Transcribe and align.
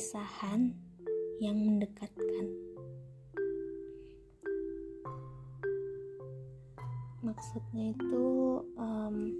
perpisahan 0.00 0.72
yang 1.44 1.60
mendekatkan. 1.60 2.48
Maksudnya 7.20 7.92
itu 7.92 8.24
um, 8.80 9.36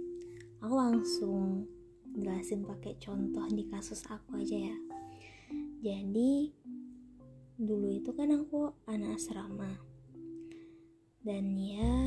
aku 0.61 0.75
langsung 0.77 1.65
jelasin 2.13 2.61
pakai 2.61 2.93
contoh 3.01 3.41
di 3.49 3.65
kasus 3.73 4.05
aku 4.05 4.37
aja 4.37 4.69
ya. 4.69 4.77
Jadi 5.81 6.53
dulu 7.57 7.97
itu 7.97 8.13
kan 8.13 8.29
aku 8.29 8.69
anak 8.85 9.17
asrama 9.17 9.81
dan 11.25 11.57
ya 11.57 11.97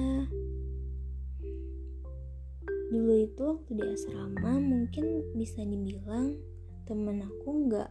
dulu 2.94 3.18
itu 3.18 3.42
waktu 3.42 3.70
di 3.74 3.84
asrama 3.98 4.62
mungkin 4.62 5.26
bisa 5.34 5.58
dibilang 5.66 6.38
temen 6.86 7.18
aku 7.26 7.66
nggak 7.66 7.90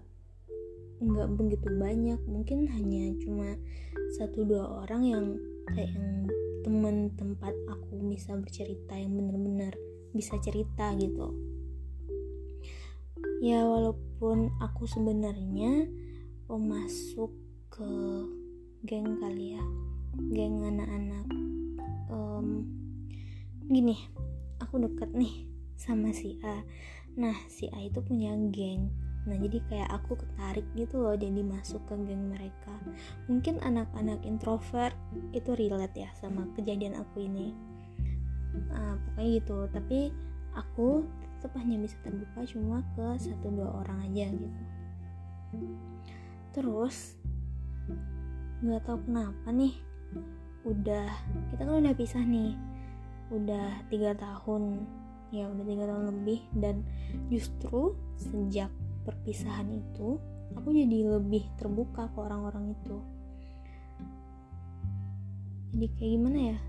nggak 1.00 1.30
begitu 1.40 1.68
banyak. 1.80 2.20
Mungkin 2.28 2.70
hanya 2.70 3.14
cuma 3.24 3.58
satu 4.20 4.46
dua 4.46 4.86
orang 4.86 5.02
yang 5.08 5.26
kayak 5.74 5.90
yang 5.96 6.28
temen 6.64 7.12
tempat 7.18 7.54
aku 7.72 7.98
bisa 8.12 8.36
bercerita 8.38 8.96
yang 8.96 9.16
bener-bener 9.18 9.74
bisa 10.14 10.38
cerita 10.42 10.94
gitu. 11.00 11.34
Ya 13.44 13.66
walaupun 13.68 14.56
aku 14.64 14.88
sebenarnya 14.88 15.90
masuk 16.54 17.34
ke 17.74 17.90
geng 18.86 19.18
kali 19.18 19.58
ya 19.58 19.64
geng 20.30 20.62
anak-anak 20.62 21.26
um, 22.14 22.62
gini 23.66 23.98
aku 24.62 24.78
deket 24.78 25.10
nih 25.18 25.50
sama 25.74 26.14
si 26.14 26.38
A. 26.46 26.62
Nah 27.18 27.34
si 27.50 27.66
A 27.74 27.82
itu 27.82 28.06
punya 28.06 28.38
geng 28.54 28.94
nah 29.24 29.40
jadi 29.40 29.64
kayak 29.72 29.90
aku 30.04 30.20
ketarik 30.20 30.68
gitu 30.76 31.00
loh 31.00 31.16
jadi 31.16 31.42
masuk 31.48 31.80
ke 31.88 31.96
geng 32.04 32.28
mereka. 32.28 32.76
Mungkin 33.32 33.64
anak-anak 33.64 34.20
introvert 34.28 34.96
itu 35.32 35.56
relate 35.56 35.96
ya 35.96 36.10
sama 36.20 36.44
kejadian 36.60 37.00
aku 37.00 37.24
ini. 37.24 37.56
Nah, 38.70 39.00
pokoknya 39.00 39.30
gitu. 39.40 39.58
Tapi 39.72 40.00
aku 40.60 41.08
tetap 41.40 41.56
hanya 41.60 41.80
bisa 41.80 41.96
terbuka 42.04 42.44
cuma 42.48 42.84
ke 42.96 43.06
satu 43.20 43.48
dua 43.48 43.70
orang 43.84 44.12
aja 44.12 44.28
gitu. 44.28 44.62
Terus 46.52 47.16
nggak 48.64 48.84
tahu 48.88 48.98
kenapa 49.08 49.48
nih 49.52 49.76
udah 50.64 51.08
kita 51.52 51.62
kan 51.64 51.80
udah 51.80 51.96
pisah 51.96 52.24
nih. 52.28 52.60
Udah 53.32 53.88
tiga 53.88 54.12
tahun 54.20 54.84
ya 55.32 55.48
udah 55.48 55.64
tiga 55.64 55.84
tahun 55.88 56.06
lebih. 56.12 56.40
Dan 56.60 56.84
justru 57.32 57.96
sejak 58.20 58.68
perpisahan 59.04 59.68
itu 59.72 60.20
aku 60.56 60.70
jadi 60.72 61.20
lebih 61.20 61.44
terbuka 61.60 62.10
ke 62.12 62.18
orang-orang 62.20 62.74
itu. 62.74 62.98
Jadi 65.74 65.88
kayak 65.98 66.12
gimana 66.20 66.40
ya? 66.54 66.60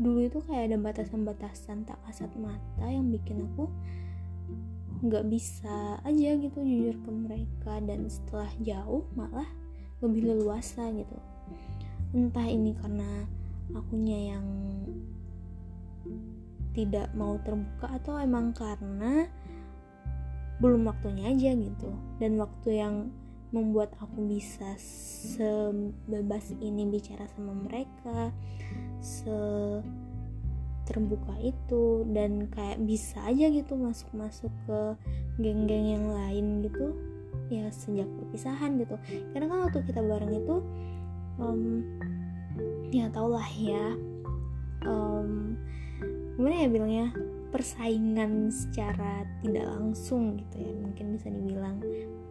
Dulu 0.00 0.18
itu 0.26 0.38
kayak 0.42 0.72
ada 0.72 0.78
batasan-batasan 0.80 1.86
tak 1.86 2.00
kasat 2.08 2.32
mata 2.40 2.86
yang 2.88 3.12
bikin 3.12 3.46
aku 3.46 3.70
nggak 5.04 5.28
bisa 5.28 6.00
aja 6.00 6.30
gitu 6.40 6.58
jujur 6.64 6.96
ke 6.96 7.10
mereka. 7.12 7.78
Dan 7.84 8.08
setelah 8.08 8.50
jauh 8.64 9.04
malah 9.14 9.46
lebih 10.00 10.32
leluasa 10.32 10.88
gitu. 10.90 11.18
Entah 12.16 12.48
ini 12.48 12.72
karena 12.80 13.28
akunya 13.76 14.36
yang 14.36 14.46
tidak 16.72 17.08
mau 17.16 17.40
terbuka 17.40 17.88
atau 18.00 18.20
emang 18.20 18.52
karena 18.52 19.28
belum 20.60 20.88
waktunya 20.88 21.32
aja 21.32 21.50
gitu. 21.56 21.90
Dan 22.20 22.40
waktu 22.40 22.80
yang 22.80 22.94
membuat 23.54 23.94
aku 24.02 24.26
bisa 24.26 24.74
sebebas 24.76 26.50
ini 26.58 26.84
bicara 26.90 27.24
sama 27.30 27.54
mereka 27.54 28.34
se 29.00 29.38
terbuka 30.86 31.34
itu 31.42 32.06
dan 32.14 32.46
kayak 32.46 32.78
bisa 32.86 33.18
aja 33.26 33.50
gitu 33.50 33.74
masuk-masuk 33.74 34.54
ke 34.70 34.80
geng-geng 35.42 35.98
yang 35.98 36.06
lain 36.14 36.62
gitu 36.62 36.94
ya 37.50 37.66
sejak 37.74 38.06
perpisahan 38.06 38.78
gitu. 38.78 38.94
Karena 39.34 39.46
kan 39.50 39.58
waktu 39.66 39.78
kita 39.82 40.00
bareng 40.02 40.32
itu 40.34 40.56
um, 41.42 41.82
ya 42.94 43.10
tau 43.10 43.28
lah 43.30 43.46
ya 43.58 43.98
um, 44.86 45.58
gimana 46.38 46.54
ya 46.64 46.68
bilangnya 46.70 47.06
persaingan 47.56 48.52
secara 48.52 49.24
tidak 49.40 49.64
langsung 49.64 50.36
gitu 50.36 50.60
ya. 50.60 50.72
Mungkin 50.76 51.16
bisa 51.16 51.32
dibilang 51.32 51.80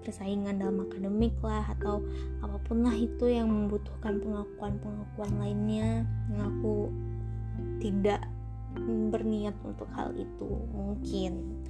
persaingan 0.06 0.62
dalam 0.62 0.86
akademik 0.86 1.34
lah 1.42 1.66
atau 1.74 2.06
apa 2.46 2.62
pun 2.62 2.86
lah 2.86 2.94
itu 2.94 3.26
yang 3.26 3.50
membutuhkan 3.50 4.22
pengakuan-pengakuan 4.22 5.34
lainnya. 5.42 6.06
Yang 6.30 6.46
aku 6.46 6.76
tidak 7.82 8.22
berniat 9.10 9.58
untuk 9.66 9.90
hal 9.98 10.14
itu 10.14 10.50
mungkin. 10.70 11.66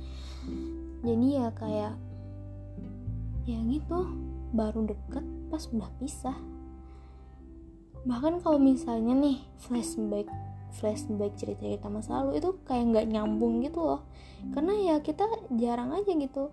Jadi 1.07 1.27
ya 1.39 1.47
kayak 1.55 1.95
ya 3.47 3.59
gitu 3.71 4.03
baru 4.51 4.83
deket 4.83 5.23
pas 5.47 5.63
udah 5.71 5.87
pisah. 6.03 6.35
Bahkan 8.03 8.43
kalau 8.43 8.59
misalnya 8.59 9.15
nih 9.15 9.39
flashback 9.63 10.27
flashback 10.77 11.39
cerita-cerita 11.39 11.87
masa 11.87 12.21
lalu 12.21 12.43
itu 12.43 12.55
kayak 12.67 12.85
nggak 12.91 13.07
nyambung 13.11 13.63
gitu 13.63 13.79
loh. 13.81 14.01
Karena 14.51 14.73
ya 14.75 14.95
kita 14.99 15.25
jarang 15.55 15.95
aja 15.95 16.11
gitu 16.11 16.51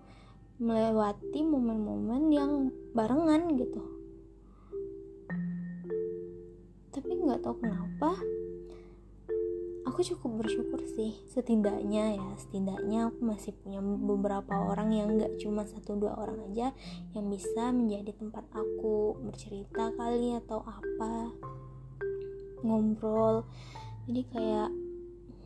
melewati 0.61 1.39
momen-momen 1.43 2.23
yang 2.31 2.51
barengan 2.95 3.57
gitu. 3.59 3.81
Tapi 6.93 7.09
nggak 7.09 7.41
tahu 7.41 7.55
kenapa 7.59 8.15
aku 9.83 9.99
cukup 10.01 10.45
bersyukur 10.45 10.81
sih. 10.97 11.19
Setidaknya 11.29 12.17
ya 12.17 12.27
setidaknya 12.39 13.11
aku 13.11 13.19
masih 13.27 13.51
punya 13.59 13.83
beberapa 13.83 14.55
orang 14.55 14.89
yang 14.95 15.19
nggak 15.19 15.37
cuma 15.37 15.67
satu 15.69 15.99
dua 15.99 16.17
orang 16.17 16.49
aja 16.49 16.71
yang 17.13 17.29
bisa 17.29 17.69
menjadi 17.69 18.15
tempat 18.17 18.45
aku 18.55 19.19
bercerita 19.21 19.93
kali 19.93 20.37
atau 20.39 20.65
apa 20.65 21.33
ngobrol 22.63 23.43
jadi 24.03 24.21
kayak 24.31 24.69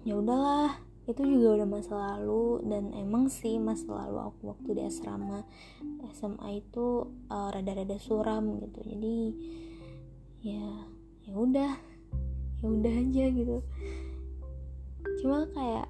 ya 0.08 0.14
udahlah 0.18 0.88
itu 1.08 1.24
juga 1.24 1.64
udah 1.64 1.68
masa 1.72 1.94
lalu 1.96 2.68
dan 2.68 2.92
emang 2.92 3.32
sih 3.32 3.56
masa 3.64 3.88
lalu 3.88 4.28
aku 4.28 4.52
waktu 4.52 4.70
di 4.76 4.82
asrama 4.84 5.48
SMA 6.12 6.60
itu 6.60 7.08
uh, 7.32 7.48
rada-rada 7.48 7.96
suram 7.96 8.60
gitu. 8.60 8.84
Jadi 8.84 9.18
ya 10.44 10.68
ya 11.24 11.34
udah 11.36 11.72
ya 12.60 12.66
udah 12.68 12.94
aja 13.08 13.26
gitu. 13.32 13.58
Cuma 15.24 15.48
kayak 15.56 15.88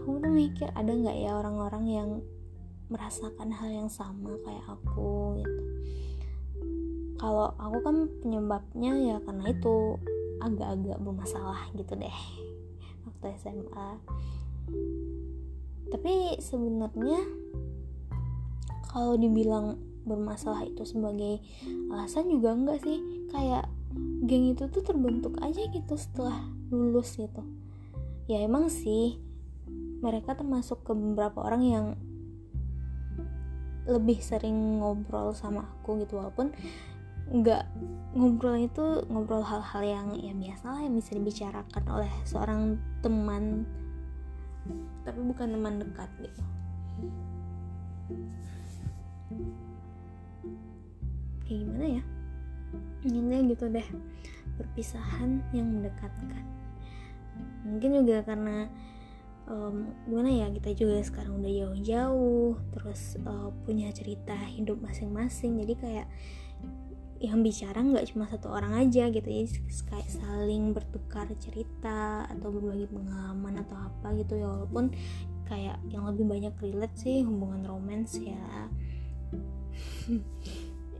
aku 0.00 0.24
tuh 0.24 0.32
mikir 0.32 0.72
ada 0.72 0.88
nggak 0.88 1.16
ya 1.20 1.36
orang-orang 1.36 1.84
yang 1.84 2.10
merasakan 2.88 3.52
hal 3.52 3.68
yang 3.68 3.90
sama 3.92 4.40
kayak 4.40 4.64
aku 4.64 5.36
gitu. 5.44 5.62
Kalau 7.20 7.52
aku 7.60 7.76
kan 7.84 7.96
penyebabnya 8.24 8.92
ya 9.04 9.16
karena 9.20 9.52
itu 9.52 10.00
agak-agak 10.42 10.98
bermasalah 11.00 11.70
gitu 11.76 11.96
deh 11.96 12.18
waktu 13.06 13.26
SMA 13.40 13.88
tapi 15.86 16.34
sebenarnya 16.42 17.22
kalau 18.90 19.14
dibilang 19.14 19.78
bermasalah 20.06 20.66
itu 20.66 20.86
sebagai 20.86 21.42
alasan 21.90 22.30
juga 22.30 22.54
enggak 22.54 22.82
sih. 22.82 22.98
Kayak 23.30 23.68
geng 24.26 24.54
itu 24.54 24.66
tuh 24.70 24.82
terbentuk 24.82 25.38
aja 25.42 25.62
gitu 25.66 25.94
setelah 25.98 26.46
lulus 26.70 27.18
gitu. 27.18 27.42
Ya 28.26 28.42
emang 28.42 28.70
sih 28.70 29.18
mereka 30.02 30.34
termasuk 30.34 30.82
ke 30.86 30.92
beberapa 30.94 31.42
orang 31.42 31.62
yang 31.62 31.86
lebih 33.86 34.18
sering 34.18 34.82
ngobrol 34.82 35.30
sama 35.30 35.62
aku 35.62 36.02
gitu 36.02 36.18
walaupun 36.18 36.50
nggak 37.26 37.66
ngobrol 38.14 38.56
itu 38.56 39.02
ngobrol 39.10 39.42
hal-hal 39.42 39.82
yang 39.82 40.06
ya 40.14 40.32
biasa 40.32 40.64
lah 40.70 40.80
yang 40.86 40.94
bisa 40.94 41.10
dibicarakan 41.18 41.84
oleh 41.90 42.12
seorang 42.22 42.78
teman 43.02 43.66
tapi 45.06 45.20
bukan 45.22 45.54
teman 45.54 45.74
dekat 45.78 46.10
gitu. 46.18 46.42
Kayak 51.46 51.58
gimana 51.62 51.86
ya? 52.00 52.02
Intinya 53.06 53.38
gitu 53.46 53.64
deh 53.70 53.88
perpisahan 54.58 55.46
yang 55.54 55.78
mendekatkan. 55.78 56.44
Mungkin 57.62 58.02
juga 58.02 58.26
karena 58.26 58.66
um, 59.46 59.94
gimana 60.10 60.30
ya 60.30 60.46
kita 60.50 60.74
juga 60.74 61.02
sekarang 61.06 61.38
udah 61.38 61.52
jauh-jauh 61.52 62.58
terus 62.74 63.14
uh, 63.22 63.50
punya 63.62 63.90
cerita 63.94 64.34
hidup 64.50 64.82
masing-masing 64.82 65.62
jadi 65.62 65.74
kayak 65.78 66.06
yang 67.20 67.40
bicara 67.40 67.80
nggak 67.80 68.12
cuma 68.12 68.28
satu 68.28 68.52
orang 68.52 68.76
aja 68.76 69.08
gitu 69.08 69.24
ya 69.24 69.48
kayak 69.88 70.08
saling 70.08 70.76
bertukar 70.76 71.24
cerita 71.40 72.28
atau 72.28 72.48
berbagi 72.52 72.86
pengalaman 72.92 73.64
atau 73.64 73.76
apa 73.76 74.12
gitu 74.20 74.36
ya 74.36 74.46
walaupun 74.52 74.92
kayak 75.46 75.78
yang 75.88 76.04
lebih 76.04 76.26
banyak 76.26 76.54
relate 76.60 76.96
sih 76.98 77.22
hubungan 77.22 77.64
romance 77.64 78.18
ya. 78.20 78.68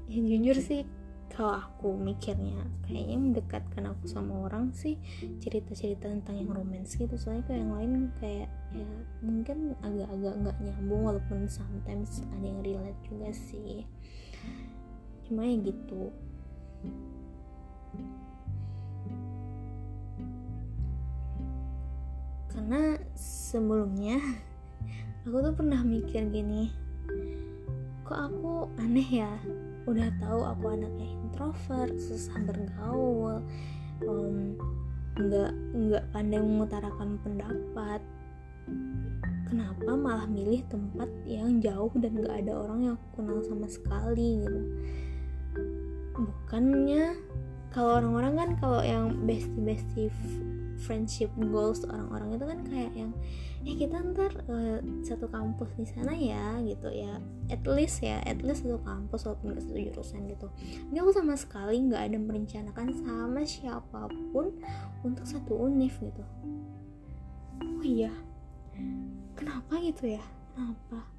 Ya 0.06 0.22
jujur 0.22 0.54
sih 0.62 0.86
kalau 1.34 1.58
aku 1.58 1.98
mikirnya 1.98 2.62
kayaknya 2.86 3.18
mendekatkan 3.18 3.90
aku 3.90 4.06
sama 4.06 4.46
orang 4.46 4.70
sih 4.70 5.02
cerita-cerita 5.42 6.06
tentang 6.06 6.38
yang 6.38 6.54
romance 6.54 6.94
gitu. 6.94 7.18
Soalnya 7.18 7.42
kayak 7.50 7.60
yang 7.66 7.74
lain 7.74 7.92
kayak 8.22 8.48
ya 8.70 8.86
mungkin 9.18 9.74
agak-agak 9.82 10.34
nggak 10.46 10.58
nyambung 10.62 11.02
walaupun 11.10 11.50
sometimes 11.50 12.22
ada 12.38 12.46
yang 12.46 12.62
relate 12.62 13.00
juga 13.02 13.34
sih 13.34 13.82
cuma 15.26 15.42
ya 15.42 15.58
gitu. 15.58 16.14
Karena 22.54 22.98
sebelumnya 23.18 24.22
aku 25.26 25.36
tuh 25.42 25.54
pernah 25.54 25.82
mikir 25.82 26.30
gini 26.30 26.70
kok 28.06 28.30
aku 28.30 28.70
aneh 28.78 29.26
ya? 29.26 29.34
Udah 29.90 30.06
tahu 30.22 30.46
aku 30.46 30.78
anaknya 30.78 31.10
introvert 31.10 31.94
susah 31.98 32.38
bergaul 32.46 33.42
um, 34.06 34.54
nggak 35.18 35.52
nggak 35.74 36.04
pandai 36.14 36.38
mengutarakan 36.38 37.18
pendapat. 37.26 38.00
Kenapa 39.46 39.94
malah 39.94 40.26
milih 40.26 40.62
tempat 40.66 41.06
yang 41.26 41.62
jauh 41.62 41.90
dan 41.98 42.18
nggak 42.18 42.46
ada 42.46 42.52
orang 42.66 42.78
yang 42.82 42.94
aku 42.98 43.22
kenal 43.22 43.38
sama 43.46 43.70
sekali 43.70 44.42
gitu 44.42 44.62
bukannya 46.46 47.18
kalau 47.74 47.98
orang-orang 47.98 48.34
kan 48.38 48.50
kalau 48.62 48.78
yang 48.78 49.26
bestie 49.26 49.58
bestie 49.66 50.08
friendship 50.78 51.26
goals 51.50 51.82
orang-orang 51.82 52.38
itu 52.38 52.44
kan 52.46 52.58
kayak 52.70 52.92
yang 52.94 53.10
eh 53.66 53.74
kita 53.74 53.98
ntar 54.14 54.30
uh, 54.46 54.78
satu 55.02 55.26
kampus 55.26 55.74
di 55.74 55.90
sana 55.90 56.14
ya 56.14 56.62
gitu 56.62 56.86
ya. 56.94 57.18
At 57.50 57.66
least 57.66 57.98
ya 57.98 58.22
at 58.22 58.38
least 58.46 58.62
satu 58.62 58.78
kampus 58.86 59.26
walaupun 59.26 59.58
gak 59.58 59.66
satu 59.66 59.74
jurusan 59.90 60.30
gitu. 60.30 60.46
Ini 60.94 61.02
aku 61.02 61.10
sama 61.10 61.34
sekali 61.34 61.82
nggak 61.90 62.14
ada 62.14 62.18
merencanakan 62.22 62.94
sama 62.94 63.42
siapa 63.42 64.06
pun 64.30 64.54
untuk 65.02 65.26
satu 65.26 65.66
univ 65.66 65.98
gitu. 65.98 66.22
Oh 67.58 67.82
iya. 67.82 68.14
Kenapa 69.34 69.82
gitu 69.82 70.14
ya? 70.14 70.22
Kenapa? 70.54 71.10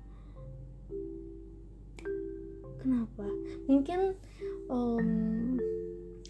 Kenapa? 2.80 3.26
Mungkin 3.68 4.16
um, 4.68 5.56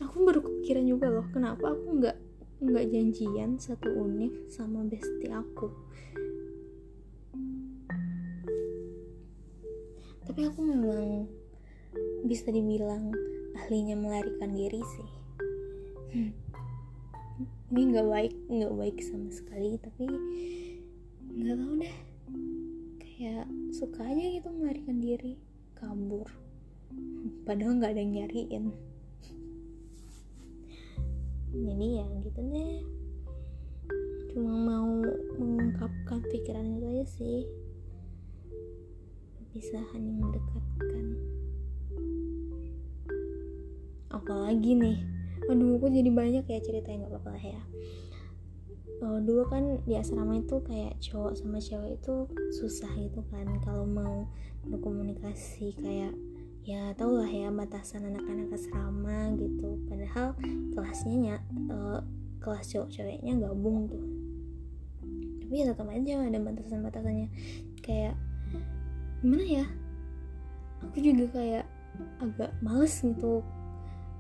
aku 0.02 0.16
baru 0.26 0.40
kepikiran 0.46 0.86
juga 0.86 1.08
loh 1.10 1.28
kenapa 1.34 1.74
aku 1.74 2.02
nggak 2.02 2.18
nggak 2.58 2.86
janjian 2.90 3.62
satu 3.62 3.90
univ 3.94 4.34
sama 4.50 4.82
bestie 4.86 5.30
aku? 5.30 5.70
Tapi 10.26 10.42
aku 10.44 10.60
memang 10.62 11.30
bisa 12.26 12.50
dibilang 12.50 13.14
ahlinya 13.58 13.98
melarikan 13.98 14.54
diri 14.54 14.82
sih. 14.82 15.12
Hmm. 16.08 16.32
ini 17.68 17.94
nggak 17.94 18.08
baik 18.08 18.34
nggak 18.48 18.74
baik 18.80 18.98
sama 19.04 19.28
sekali 19.28 19.76
tapi 19.78 20.08
nggak 21.36 21.58
tahu 21.58 21.74
deh. 21.84 21.98
Kayak 23.02 23.46
suka 23.74 24.02
aja 24.02 24.24
gitu 24.34 24.50
melarikan 24.50 24.98
diri 24.98 25.38
kabur 25.78 26.47
padahal 27.48 27.80
nggak 27.80 27.92
ada 27.96 28.02
yang 28.04 28.14
nyariin. 28.14 28.66
Jadi 31.58 31.88
ya 31.98 32.06
gitu 32.22 32.40
deh. 32.44 32.84
Cuma 34.36 34.54
mau 34.54 34.92
mengungkapkan 35.40 36.22
pikiran 36.30 36.78
itu 36.78 36.86
aja 36.86 37.06
sih. 37.08 37.40
Bisa 39.56 39.82
hanya 39.96 40.12
mendekatkan. 40.14 41.06
Apalagi 44.14 44.72
nih? 44.78 44.98
Aduh 45.48 45.80
aku 45.80 45.88
jadi 45.90 46.12
banyak 46.12 46.46
ya 46.46 46.60
cerita 46.60 46.92
yang 46.92 47.08
gak 47.08 47.18
apa-apa 47.18 47.30
lah 47.40 47.46
ya. 47.58 47.62
Oh, 48.98 49.22
dulu 49.22 49.46
kan 49.46 49.78
di 49.86 49.94
asrama 49.94 50.42
itu 50.42 50.58
kayak 50.66 50.98
cowok 50.98 51.38
sama 51.38 51.62
cewek 51.62 52.02
itu 52.02 52.26
susah 52.58 52.90
gitu 52.98 53.22
kan 53.30 53.46
kalau 53.62 53.86
mau 53.86 54.26
berkomunikasi 54.66 55.78
kayak 55.78 56.18
ya 56.68 56.92
tau 57.00 57.16
lah 57.16 57.32
ya 57.32 57.48
batasan 57.48 58.12
anak-anak 58.12 58.52
asrama 58.52 59.32
gitu. 59.40 59.80
Padahal 59.88 60.36
kelasnya 60.76 61.40
uh, 61.72 62.04
kelas 62.44 62.68
cowok 62.76 62.92
ceweknya 62.92 63.40
gabung 63.40 63.88
tuh. 63.88 64.04
Tapi 65.48 65.64
ya 65.64 65.72
tetap 65.72 65.88
aja 65.88 66.28
ada 66.28 66.40
batasan-batasannya. 66.44 67.32
Kayak 67.80 68.20
gimana 69.24 69.48
ya? 69.48 69.66
Aku 70.84 71.00
juga 71.00 71.40
kayak 71.40 71.66
agak 72.20 72.52
males 72.60 73.00
gitu 73.00 73.40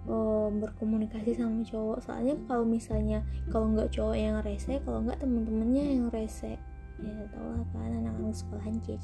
uh, 0.08 0.48
berkomunikasi 0.48 1.36
sama 1.36 1.68
cowok. 1.68 2.00
Soalnya 2.00 2.40
kalau 2.48 2.64
misalnya 2.64 3.28
kalau 3.52 3.76
nggak 3.76 3.92
cowok 3.92 4.16
yang 4.16 4.40
rese 4.40 4.80
kalau 4.88 5.04
nggak 5.04 5.20
temen-temennya 5.20 5.84
yang 6.00 6.08
rese. 6.16 6.56
Ya 7.04 7.28
tau 7.30 7.44
lah 7.44 7.62
kan 7.76 7.92
anak-anak 7.92 8.34
sekolahan 8.34 8.82
cie 8.82 8.98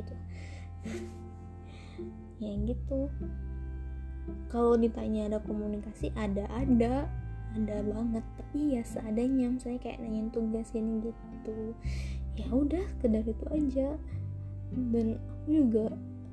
gitu 0.00 0.14
ya 2.42 2.52
gitu. 2.66 3.08
Kalau 4.50 4.74
ditanya 4.74 5.30
ada 5.30 5.38
komunikasi 5.42 6.10
ada 6.18 6.46
ada. 6.52 7.06
Ada 7.56 7.80
banget 7.88 8.24
tapi 8.36 8.76
ya 8.76 8.82
seadanya. 8.84 9.48
Misalnya 9.48 9.80
kayak 9.80 9.98
nanyain 10.02 10.28
tugas 10.28 10.68
ini 10.76 11.08
gitu. 11.08 11.72
Ya 12.36 12.48
udah 12.52 12.84
sekedar 12.96 13.24
itu 13.24 13.46
aja. 13.48 13.88
Dan 14.74 15.16
aku 15.16 15.46
juga 15.48 15.86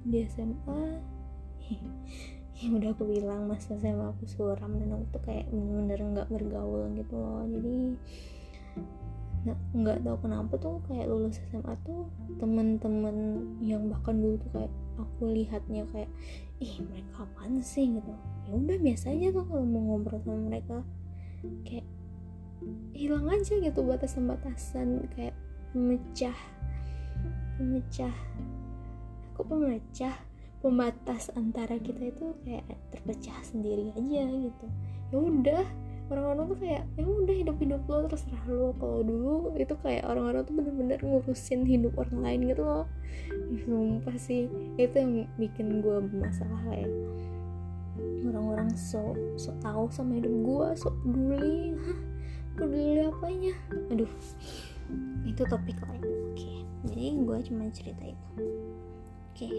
di 0.04 0.20
SMA 0.28 0.84
ya 2.60 2.68
udah 2.76 2.92
aku 2.92 3.08
bilang 3.08 3.48
masa 3.48 3.80
SMA 3.80 4.04
aku 4.12 4.28
suram. 4.28 4.76
Dan 4.76 5.00
aku 5.00 5.06
tuh 5.16 5.24
kayak 5.24 5.48
bener-bener 5.48 6.00
nggak 6.02 6.28
bergaul 6.28 6.92
gitu 6.98 7.16
loh. 7.16 7.48
Jadi 7.48 7.96
nggak 9.76 10.08
tahu 10.08 10.18
kenapa 10.24 10.54
tuh 10.56 10.80
kayak 10.88 11.12
lulus 11.12 11.40
SMA 11.52 11.76
tuh 11.84 12.08
temen-temen 12.40 13.18
yang 13.60 13.92
bahkan 13.92 14.16
dulu 14.16 14.40
tuh 14.40 14.52
kayak 14.56 14.74
aku 14.96 15.36
lihatnya 15.36 15.84
kayak 15.92 16.08
ih 16.64 16.80
mereka 16.88 17.28
apaan 17.28 17.60
sih? 17.60 17.92
Gitu. 17.92 18.14
Ya 18.48 18.52
udah 18.56 18.78
biasa 18.80 19.12
aja 19.12 19.28
tuh 19.36 19.44
kalau 19.48 19.66
mau 19.68 19.82
ngobrol 19.84 20.20
sama 20.24 20.40
mereka. 20.48 20.80
Kayak 21.68 21.88
hilang 22.96 23.28
aja 23.28 23.60
gitu 23.60 23.80
batasan-batasan 23.84 25.12
kayak 25.12 25.36
pemecah 25.76 26.38
pemecah 27.60 28.16
kok 29.36 29.46
pemecah 29.50 30.16
pembatas 30.64 31.28
antara 31.36 31.76
kita 31.76 32.08
itu 32.08 32.32
kayak 32.48 32.64
terpecah 32.96 33.36
sendiri 33.44 33.92
aja 33.92 34.24
gitu. 34.32 34.68
Ya 35.12 35.18
udah 35.20 35.66
orang-orang 36.14 36.46
tuh 36.54 36.60
kayak 36.62 36.84
ya 36.94 37.04
udah 37.04 37.36
hidup 37.36 37.58
hidup 37.58 37.82
lo 37.90 38.06
terserah 38.06 38.46
lo. 38.48 38.72
Kalau 38.78 39.00
dulu 39.02 39.34
itu 39.58 39.76
kayak 39.82 40.06
orang-orang 40.06 40.42
tuh 40.46 40.54
bener-bener 40.54 41.00
ngurusin 41.02 41.66
hidup 41.66 41.94
orang 41.98 42.20
lain 42.22 42.40
gitu 42.54 42.62
loh. 42.62 42.86
Sumpah 43.66 44.16
sih. 44.22 44.46
Itu 44.78 44.96
yang 44.96 45.26
bikin 45.42 45.82
gue 45.82 45.98
bermasalah 46.08 46.64
ya. 46.72 46.90
Orang-orang 48.30 48.72
so 48.78 49.18
so 49.36 49.52
tahu 49.60 49.90
sama 49.90 50.22
hidup 50.22 50.32
gue 50.32 50.68
so 50.78 50.94
peduli. 51.02 51.76
Hah? 51.76 52.00
Peduli 52.54 53.02
apanya? 53.10 53.54
Aduh. 53.90 54.12
Itu 55.26 55.42
topik 55.50 55.82
lain. 55.90 56.06
Oke. 56.32 56.64
Jadi 56.86 57.06
gue 57.18 57.38
cuma 57.50 57.68
cerita 57.74 58.04
itu. 58.06 58.30
Oke 59.34 59.50